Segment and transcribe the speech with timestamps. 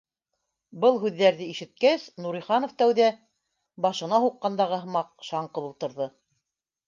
[0.83, 3.11] Был һүҙҙәрҙе ишеткәс, Нуриханов тәүҙә,
[3.87, 6.09] башына һуҡ- ҡандағы һымаҡ, шаңғып ултырҙы